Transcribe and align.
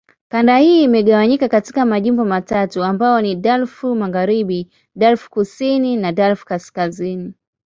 Kanda 0.29 0.57
hii 0.57 0.83
imegawanywa 0.83 1.47
katika 1.47 1.85
majimbo 1.85 2.25
matatu 2.25 2.83
ambayo 2.83 3.21
ni: 3.21 3.35
Darfur 3.35 3.95
Magharibi, 3.95 4.71
Darfur 4.95 5.29
Kusini, 5.29 6.11
Darfur 6.13 6.45
Kaskazini. 6.47 7.33